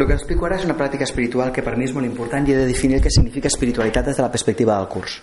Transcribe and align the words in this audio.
el 0.00 0.08
que 0.08 0.14
explico 0.14 0.46
ara 0.46 0.56
és 0.56 0.64
una 0.64 0.76
pràctica 0.78 1.04
espiritual 1.04 1.50
que 1.52 1.62
per 1.66 1.74
mi 1.76 1.84
és 1.84 1.92
molt 1.92 2.06
important 2.06 2.46
i 2.46 2.54
he 2.54 2.58
de 2.58 2.68
definir 2.68 3.00
que 3.02 3.10
significa 3.12 3.50
espiritualitat 3.50 4.06
des 4.06 4.16
de 4.16 4.22
la 4.22 4.30
perspectiva 4.30 4.76
del 4.78 4.88
curs. 4.88 5.18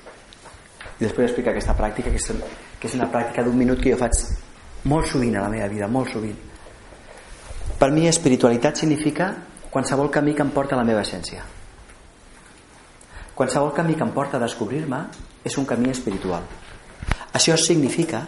I 1.00 1.06
després 1.06 1.30
explicar 1.30 1.54
aquesta 1.54 1.76
pràctica 1.78 2.12
que 2.12 2.20
és, 2.20 2.28
que 2.80 2.90
és 2.90 2.98
una 2.98 3.08
pràctica 3.14 3.46
d'un 3.46 3.58
minut 3.58 3.82
que 3.82 3.94
jo 3.94 4.00
faig 4.02 4.20
molt 4.92 5.08
sovint 5.10 5.38
a 5.38 5.46
la 5.46 5.54
meva 5.54 5.70
vida, 5.72 5.88
molt 5.88 6.12
sovint. 6.14 6.36
Per 7.78 7.90
mi 7.94 8.08
espiritualitat 8.10 8.78
significa 8.82 9.32
qualsevol 9.70 10.12
camí 10.12 10.36
que 10.36 10.46
em 10.46 10.54
porta 10.54 10.76
a 10.76 10.82
la 10.82 10.86
meva 10.88 11.02
essència. 11.06 11.44
Qualsevol 13.38 13.74
camí 13.74 13.96
que 13.96 14.06
em 14.06 14.14
porta 14.14 14.38
a 14.38 14.44
descobrir-me 14.44 15.04
és 15.46 15.58
un 15.58 15.66
camí 15.66 15.92
espiritual. 15.94 16.46
Això 17.34 17.58
significa 17.58 18.26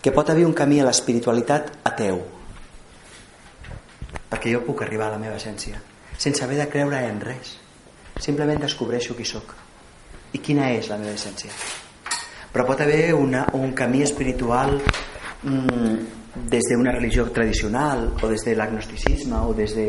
que 0.00 0.12
pot 0.14 0.30
haver 0.30 0.46
un 0.46 0.54
camí 0.54 0.80
a 0.80 0.86
l'espiritualitat 0.86 1.74
ateu 1.84 2.22
perquè 4.30 4.54
jo 4.54 4.62
puc 4.66 4.84
arribar 4.86 5.10
a 5.10 5.16
la 5.16 5.22
meva 5.22 5.36
essència 5.40 5.80
sense 6.16 6.44
haver 6.44 6.60
de 6.60 6.68
creure 6.70 7.02
en 7.08 7.20
res 7.24 7.56
simplement 8.20 8.60
descobreixo 8.62 9.16
qui 9.18 9.26
sóc 9.28 9.54
i 10.32 10.38
quina 10.38 10.70
és 10.76 10.88
la 10.92 10.98
meva 11.00 11.16
essència 11.16 11.52
però 12.52 12.66
pot 12.66 12.80
haver 12.82 13.12
una, 13.14 13.44
un 13.54 13.74
camí 13.78 14.02
espiritual 14.02 14.78
mmm, 15.42 16.18
des 16.50 16.66
d'una 16.70 16.92
religió 16.92 17.30
tradicional 17.30 18.14
o 18.22 18.28
des 18.28 18.44
de 18.44 18.54
l'agnosticisme 18.54 19.36
o 19.36 19.54
des 19.54 19.74
de... 19.74 19.86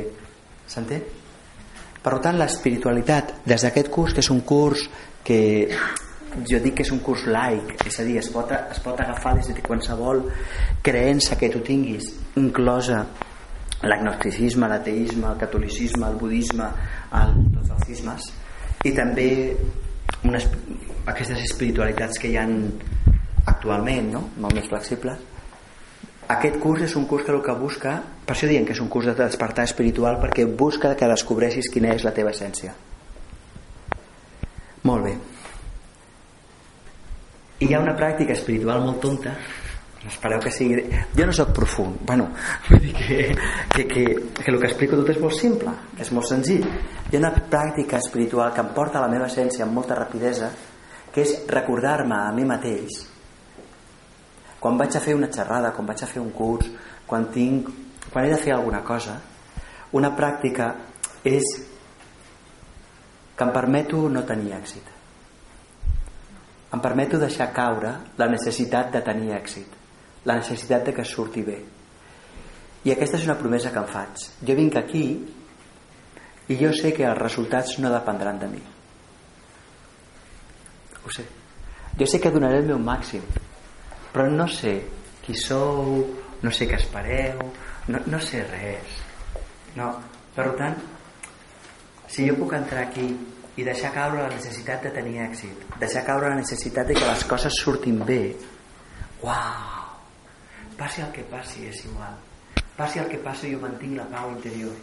s'entén? 0.68 1.04
Per 2.02 2.18
tant, 2.18 2.38
l'espiritualitat 2.40 3.44
des 3.46 3.62
d'aquest 3.62 3.90
curs, 3.94 4.14
que 4.14 4.24
és 4.24 4.30
un 4.34 4.42
curs 4.42 4.88
que 5.24 5.70
jo 6.50 6.60
dic 6.64 6.80
que 6.80 6.86
és 6.86 6.92
un 6.92 7.02
curs 7.04 7.28
laic, 7.28 7.76
és 7.86 8.00
a 8.00 8.06
dir, 8.08 8.18
es 8.18 8.30
pot, 8.34 8.50
es 8.50 8.80
pot 8.82 9.00
agafar 9.00 9.36
des 9.38 9.52
de 9.52 9.62
qualsevol 9.62 10.24
creença 10.82 11.38
que 11.38 11.52
tu 11.54 11.62
tinguis, 11.62 12.08
inclosa 12.42 13.04
l'agnosticisme, 13.84 14.68
l'ateisme, 14.70 15.32
el 15.32 15.40
catolicisme, 15.42 16.08
el 16.08 16.20
budisme, 16.22 16.70
el, 17.18 17.36
tots 17.56 17.74
els 17.76 17.88
sismes, 17.90 18.30
i 18.86 18.94
també 18.98 19.28
unes, 20.28 20.48
aquestes 21.10 21.42
espiritualitats 21.50 22.22
que 22.22 22.30
hi 22.30 22.38
han 22.38 22.56
actualment, 23.50 24.12
no? 24.14 24.24
molt 24.38 24.58
més 24.58 24.70
flexibles, 24.70 25.28
aquest 26.32 26.62
curs 26.64 26.86
és 26.86 26.94
un 26.96 27.08
curs 27.10 27.26
que 27.26 27.34
el 27.34 27.42
que 27.44 27.56
busca, 27.60 27.98
per 28.26 28.36
això 28.36 28.48
diem 28.48 28.64
que 28.68 28.76
és 28.76 28.80
un 28.80 28.90
curs 28.92 29.10
de 29.10 29.18
despertar 29.20 29.66
espiritual, 29.68 30.20
perquè 30.22 30.46
busca 30.46 30.94
que 30.96 31.10
descobreixis 31.10 31.70
quina 31.74 31.92
és 31.96 32.06
la 32.08 32.14
teva 32.16 32.32
essència. 32.32 32.76
Molt 34.88 35.06
bé. 35.06 35.16
I 37.62 37.68
hi 37.68 37.76
ha 37.76 37.82
una 37.82 37.98
pràctica 37.98 38.34
espiritual 38.38 38.82
molt 38.86 39.02
tonta, 39.04 39.36
espereu 40.08 40.42
que 40.42 40.52
sigui... 40.54 40.82
Jo 41.18 41.28
no 41.30 41.36
sóc 41.36 41.54
profund, 41.54 42.02
bueno, 42.08 42.32
vull 42.70 42.82
dir 42.82 42.94
que, 42.98 43.20
que, 43.76 43.86
que, 43.88 44.06
que 44.40 44.52
el 44.52 44.60
que 44.60 44.70
explico 44.72 44.98
tot 44.98 45.14
és 45.14 45.22
molt 45.22 45.38
simple, 45.38 45.76
és 46.02 46.12
molt 46.16 46.30
senzill. 46.30 46.66
Hi 46.66 47.16
ha 47.16 47.22
una 47.22 47.36
pràctica 47.36 48.02
espiritual 48.02 48.54
que 48.56 48.66
em 48.66 48.74
porta 48.76 49.00
a 49.00 49.06
la 49.06 49.12
meva 49.14 49.30
essència 49.30 49.68
amb 49.68 49.78
molta 49.78 49.98
rapidesa, 50.00 50.52
que 51.12 51.26
és 51.26 51.42
recordar-me 51.52 52.18
a 52.18 52.32
mi 52.34 52.48
mateix 52.48 53.02
quan 54.62 54.78
vaig 54.78 54.94
a 54.96 55.02
fer 55.02 55.16
una 55.18 55.28
xerrada, 55.34 55.72
quan 55.74 55.88
vaig 55.90 56.04
a 56.06 56.08
fer 56.08 56.22
un 56.22 56.30
curs, 56.38 56.68
quan, 57.10 57.26
tinc, 57.34 57.70
quan 58.14 58.28
he 58.28 58.30
de 58.30 58.38
fer 58.38 58.54
alguna 58.54 58.84
cosa, 58.86 59.16
una 59.98 60.12
pràctica 60.14 60.68
és 61.26 61.48
que 63.36 63.48
em 63.48 63.54
permeto 63.56 64.04
no 64.10 64.22
tenir 64.22 64.54
èxit. 64.54 64.92
Em 66.72 66.80
permeto 66.80 67.18
deixar 67.20 67.50
caure 67.56 67.96
la 68.22 68.30
necessitat 68.30 68.94
de 68.94 69.02
tenir 69.02 69.34
èxit, 69.34 69.81
la 70.26 70.38
necessitat 70.38 70.86
de 70.86 70.94
que 70.94 71.06
surti 71.06 71.44
bé. 71.46 71.58
I 72.86 72.94
aquesta 72.94 73.18
és 73.20 73.28
una 73.28 73.38
promesa 73.38 73.72
que 73.74 73.82
em 73.82 73.90
faig. 73.90 74.26
Jo 74.48 74.56
vinc 74.58 74.78
aquí 74.80 75.06
i 76.50 76.58
jo 76.58 76.72
sé 76.78 76.94
que 76.98 77.06
els 77.08 77.20
resultats 77.20 77.78
no 77.80 77.92
dependran 77.94 78.40
de 78.42 78.50
mi. 78.52 78.62
Ho 81.06 81.14
sé. 81.14 81.26
Jo 82.00 82.08
sé 82.08 82.20
que 82.22 82.32
donaré 82.34 82.62
el 82.62 82.70
meu 82.70 82.80
màxim, 82.82 83.24
però 84.14 84.28
no 84.32 84.48
sé 84.50 84.80
qui 85.22 85.36
sou, 85.38 86.02
no 86.42 86.54
sé 86.54 86.68
què 86.70 86.80
espereu, 86.80 87.42
no, 87.90 88.02
no 88.10 88.22
sé 88.24 88.42
res. 88.48 88.98
No. 89.76 89.92
Per 90.36 90.48
tant, 90.58 90.78
si 92.08 92.26
jo 92.30 92.38
puc 92.40 92.56
entrar 92.56 92.86
aquí 92.88 93.10
i 93.60 93.68
deixar 93.68 93.92
caure 93.96 94.24
la 94.24 94.32
necessitat 94.32 94.88
de 94.88 94.94
tenir 94.96 95.20
èxit, 95.28 95.68
deixar 95.82 96.06
caure 96.08 96.32
la 96.32 96.40
necessitat 96.40 96.88
de 96.88 96.98
que 96.98 97.12
les 97.12 97.28
coses 97.28 97.62
surtin 97.64 98.00
bé, 98.08 98.24
uau! 99.22 99.81
Passi 100.82 101.06
el 101.06 101.14
que 101.14 101.28
passi, 101.30 101.68
és 101.70 101.86
igual. 101.86 102.18
Passi 102.76 103.04
el 103.04 103.10
que 103.12 103.22
passi, 103.22 103.54
jo 103.54 103.62
mantinc 103.62 104.00
la 104.00 104.10
pau 104.10 104.34
interior. 104.34 104.74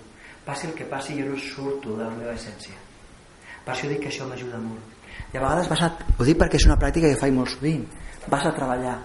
Passi 0.47 0.71
el 0.71 0.77
que 0.79 0.87
passi, 0.87 1.19
jo 1.19 1.27
no 1.27 1.43
surto 1.43 1.99
de 1.99 2.07
la 2.07 2.15
meva 2.15 2.39
essència. 2.39 2.79
Per 3.67 3.75
això 3.75 3.91
dic 3.91 4.05
que 4.07 4.13
això 4.13 4.31
m'ajuda 4.31 4.63
molt. 4.63 4.97
I 5.35 5.37
a 5.37 5.43
vegades 5.43 5.69
vas 5.69 5.83
a... 5.83 5.93
Ho 6.17 6.25
dic 6.25 6.39
perquè 6.39 6.61
és 6.61 6.71
una 6.71 6.79
pràctica 6.79 7.11
que 7.11 7.21
faig 7.21 7.35
molt 7.35 7.51
sovint. 7.51 7.89
Vas 8.31 8.47
a 8.47 8.55
treballar 8.55 8.97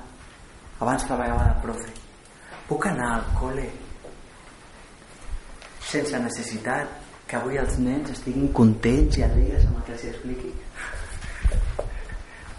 abans 0.83 1.05
treballava 1.07 1.47
de 1.47 1.61
profe 1.63 1.91
puc 2.67 2.87
anar 2.89 3.09
al 3.17 3.25
col·le 3.37 3.65
sense 5.93 6.19
necessitat 6.25 6.99
que 7.29 7.39
avui 7.39 7.59
els 7.61 7.77
nens 7.79 8.11
estiguin 8.13 8.51
contents 8.59 9.19
i 9.19 9.25
alegres 9.27 9.67
amb 9.67 9.79
el 9.79 9.85
que 9.87 9.95
els 9.97 10.05
expliqui 10.11 10.51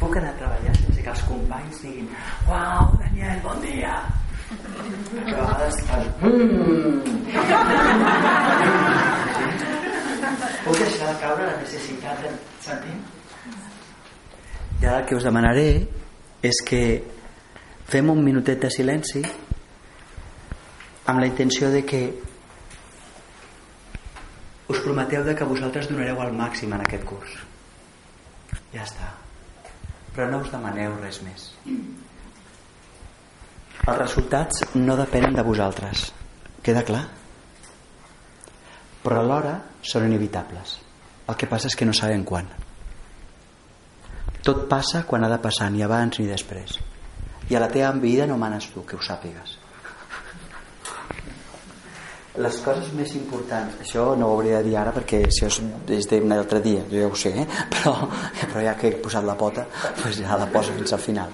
puc 0.00 0.18
anar 0.20 0.32
a 0.32 0.38
treballar 0.40 0.76
sense 0.80 1.00
que 1.00 1.12
els 1.14 1.24
companys 1.28 1.82
diguin 1.84 2.10
uau 2.48 2.94
Daniel, 3.02 3.40
bon 3.44 3.64
dia 3.64 3.96
que 4.48 5.34
a 5.34 5.46
vegades 5.46 5.76
mm. 6.20 7.00
puc 10.64 10.76
deixar 10.78 11.08
de 11.08 11.16
caure 11.22 11.46
la 11.48 11.56
necessitat 11.62 12.22
de 12.24 12.32
sentir 12.64 12.96
ara 14.84 15.00
el 15.00 15.06
que 15.08 15.16
us 15.16 15.24
demanaré 15.24 15.68
és 16.44 16.60
que 16.68 16.82
fem 17.88 18.10
un 18.12 18.20
minutet 18.24 18.60
de 18.60 18.70
silenci 18.70 19.22
amb 21.08 21.20
la 21.20 21.26
intenció 21.26 21.70
de 21.72 21.82
que 21.88 22.02
us 24.68 24.80
prometeu 24.84 25.24
de 25.24 25.34
que 25.36 25.48
vosaltres 25.48 25.88
donareu 25.88 26.20
el 26.24 26.32
màxim 26.36 26.72
en 26.72 26.80
aquest 26.84 27.04
curs. 27.04 27.34
Ja 28.72 28.84
està. 28.84 29.10
Però 30.14 30.30
no 30.30 30.40
us 30.44 30.52
demaneu 30.52 30.96
res 31.02 31.20
més 31.24 31.50
els 33.84 33.98
resultats 33.98 34.64
no 34.74 34.96
depenen 34.96 35.36
de 35.36 35.44
vosaltres. 35.46 36.08
Queda 36.64 36.82
clar? 36.84 37.04
però 39.04 39.20
alhora 39.20 39.58
són 39.84 40.06
inevitables. 40.08 40.78
El 41.28 41.36
que 41.40 41.48
passa 41.48 41.68
és 41.68 41.76
que 41.76 41.88
no 41.88 41.92
sabem 41.96 42.24
quan. 42.24 42.48
Tot 44.44 44.64
passa 44.68 45.04
quan 45.08 45.24
ha 45.24 45.32
de 45.32 45.40
passar 45.44 45.70
ni 45.72 45.84
abans 45.84 46.20
ni 46.20 46.28
després. 46.28 46.78
I 47.50 47.56
a 47.56 47.60
la 47.60 47.68
teva 47.72 47.92
vida 48.00 48.26
no 48.28 48.40
manes 48.40 48.70
tu, 48.72 48.84
que 48.88 48.96
ho 48.96 49.04
sàpigues. 49.04 49.58
Les 52.34 52.56
coses 52.64 52.88
més 52.98 53.12
importants 53.14 53.76
això 53.84 54.08
no 54.18 54.26
ho 54.26 54.34
hauria 54.34 54.58
de 54.58 54.66
dir 54.66 54.72
ara 54.80 54.90
perquè 54.96 55.20
això 55.28 55.46
és, 55.46 55.60
és 55.94 56.08
d'un 56.10 56.32
altre 56.34 56.58
dia 56.64 56.80
jo 56.88 56.98
ja 56.98 57.06
ho 57.06 57.14
sé, 57.14 57.30
eh? 57.30 57.44
però, 57.70 57.92
però 58.40 58.64
ja 58.64 58.72
que 58.80 58.88
he 58.88 58.96
posat 59.04 59.22
la 59.28 59.36
pota 59.38 59.62
doncs 60.00 60.18
ja 60.18 60.40
la 60.40 60.48
poso 60.50 60.74
fins 60.74 60.96
al 60.96 61.04
final 61.04 61.30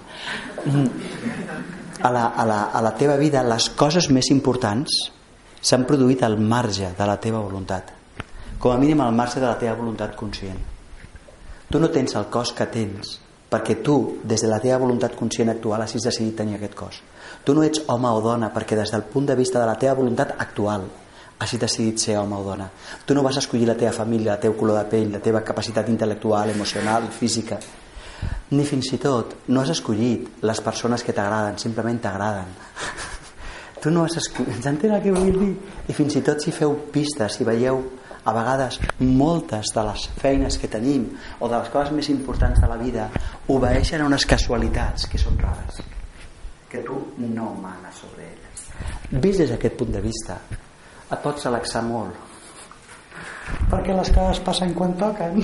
a 2.02 2.10
la, 2.10 2.26
a, 2.26 2.44
la, 2.46 2.60
a 2.72 2.82
la 2.82 2.94
teva 2.98 3.16
vida 3.20 3.42
les 3.46 3.70
coses 3.76 4.10
més 4.10 4.30
importants 4.34 4.98
s'han 5.60 5.86
produït 5.88 6.22
al 6.24 6.38
marge 6.40 6.92
de 6.96 7.08
la 7.08 7.18
teva 7.20 7.40
voluntat 7.44 7.92
com 8.58 8.72
a 8.72 8.78
mínim 8.80 9.00
al 9.00 9.16
marge 9.16 9.40
de 9.40 9.48
la 9.48 9.58
teva 9.58 9.78
voluntat 9.78 10.16
conscient 10.16 10.60
tu 11.70 11.80
no 11.80 11.90
tens 11.90 12.16
el 12.18 12.30
cos 12.32 12.54
que 12.56 12.66
tens 12.66 13.18
perquè 13.50 13.80
tu, 13.82 14.20
des 14.22 14.40
de 14.40 14.48
la 14.48 14.60
teva 14.62 14.78
voluntat 14.78 15.16
conscient 15.18 15.50
actual, 15.50 15.82
has 15.82 15.96
decidit 15.98 16.36
tenir 16.38 16.54
aquest 16.56 16.76
cos. 16.78 17.00
Tu 17.44 17.54
no 17.54 17.64
ets 17.66 17.82
home 17.90 18.08
o 18.08 18.20
dona 18.22 18.52
perquè 18.54 18.78
des 18.78 18.92
del 18.94 19.02
punt 19.10 19.26
de 19.26 19.34
vista 19.34 19.58
de 19.58 19.66
la 19.66 19.74
teva 19.74 19.96
voluntat 19.98 20.36
actual 20.38 20.86
has 21.40 21.54
decidit 21.58 21.98
ser 21.98 22.18
home 22.20 22.36
o 22.36 22.44
dona. 22.44 22.68
Tu 23.06 23.14
no 23.14 23.24
vas 23.24 23.38
escollir 23.40 23.66
la 23.66 23.74
teva 23.74 23.92
família, 23.96 24.34
el 24.34 24.40
teu 24.40 24.54
color 24.56 24.78
de 24.78 24.84
pell, 24.92 25.12
la 25.12 25.22
teva 25.24 25.42
capacitat 25.42 25.88
intel·lectual, 25.88 26.52
emocional, 26.52 27.08
física. 27.10 27.58
Ni 28.50 28.64
fins 28.66 28.90
i 28.94 28.98
tot 28.98 29.36
no 29.48 29.62
has 29.62 29.70
escollit 29.76 30.42
les 30.42 30.60
persones 30.60 31.04
que 31.06 31.14
t'agraden, 31.14 31.58
simplement 31.58 32.00
t'agraden. 32.02 32.50
tu 33.82 33.92
no 33.94 34.04
has 34.04 34.16
escollit... 34.18 34.58
Ens 34.58 34.66
el 34.66 35.02
que 35.02 35.14
vull 35.14 35.38
dir? 35.38 35.54
I 35.88 35.96
fins 35.96 36.18
i 36.18 36.24
tot 36.26 36.42
si 36.42 36.54
feu 36.54 36.74
pistes, 36.92 37.38
si 37.38 37.46
veieu 37.46 37.84
a 38.24 38.32
vegades 38.32 38.78
moltes 39.00 39.72
de 39.74 39.84
les 39.86 40.06
feines 40.20 40.58
que 40.60 40.68
tenim 40.68 41.06
o 41.40 41.48
de 41.48 41.56
les 41.56 41.70
coses 41.72 41.92
més 41.96 42.10
importants 42.12 42.60
de 42.60 42.68
la 42.68 42.76
vida 42.80 43.08
obeeixen 43.48 44.02
a 44.02 44.08
unes 44.08 44.26
casualitats 44.28 45.08
que 45.08 45.20
són 45.20 45.38
rares 45.40 45.80
que 46.70 46.82
tu 46.86 46.98
no 47.18 47.54
manes 47.62 48.02
sobre 48.02 48.28
elles 48.28 48.66
vist 49.24 49.40
des 49.40 49.54
d'aquest 49.54 49.78
punt 49.80 49.94
de 49.96 50.04
vista 50.04 50.36
et 50.52 51.22
pots 51.22 51.48
relaxar 51.48 51.82
molt 51.86 52.29
perquè 53.90 53.98
les 53.98 54.10
coses 54.14 54.40
passen 54.44 54.74
quan 54.74 54.94
toquen. 54.98 55.40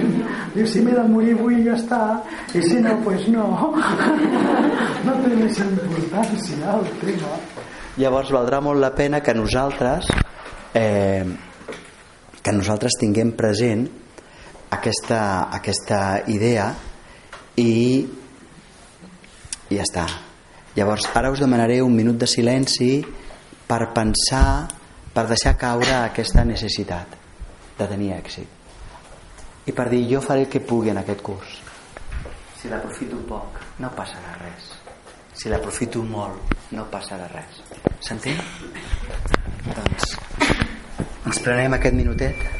Diu 0.54 0.66
si 0.66 0.80
m'he 0.80 0.94
de 0.96 1.04
morir 1.08 1.34
avui 1.36 1.60
ja 1.64 1.76
està. 1.76 2.22
I 2.54 2.62
si 2.64 2.80
no, 2.80 2.96
pues 3.04 3.28
no. 3.28 3.46
No 5.04 5.14
té 5.22 5.30
més 5.32 5.58
importància 5.64 6.74
el 6.74 6.88
tema. 7.00 7.36
Llavors 8.00 8.32
valdrà 8.32 8.60
molt 8.60 8.80
la 8.80 8.90
pena 8.92 9.20
que 9.24 9.32
nosaltres 9.34 10.10
eh, 10.76 11.24
que 12.40 12.52
nosaltres 12.52 12.98
tinguem 13.00 13.32
present 13.36 13.86
aquesta, 14.76 15.22
aquesta 15.56 16.00
idea 16.28 16.68
i, 17.56 17.70
i 19.70 19.78
ja 19.78 19.86
està. 19.86 20.04
Llavors 20.76 21.08
ara 21.16 21.32
us 21.32 21.40
demanaré 21.40 21.80
un 21.82 21.96
minut 21.96 22.20
de 22.20 22.28
silenci 22.28 22.92
per 23.66 23.86
pensar 23.96 24.68
per 25.14 25.26
deixar 25.32 25.56
caure 25.58 25.96
aquesta 26.04 26.44
necessitat 26.46 27.19
de 27.80 27.88
tenir 27.90 28.12
èxit. 28.16 28.46
I 29.66 29.72
per 29.76 29.88
dir 29.92 30.04
jo 30.12 30.20
faré 30.24 30.46
el 30.46 30.52
que 30.52 30.60
pugui 30.60 30.92
en 30.92 31.00
aquest 31.00 31.24
curs. 31.24 31.58
Si 32.60 32.68
l'aprofito 32.68 33.18
poc 33.28 33.60
no 33.80 33.90
passarà 33.96 34.36
res. 34.42 34.70
Si 35.32 35.48
l'aprofito 35.48 36.04
molt 36.04 36.72
no 36.76 36.86
passarà 36.92 37.28
res. 37.32 37.62
S'entén? 38.04 38.40
doncs 39.74 40.16
ens 41.26 41.40
prenem 41.44 41.76
aquest 41.76 41.94
minutet 41.94 42.59